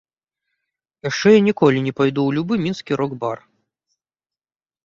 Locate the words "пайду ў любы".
1.99-2.53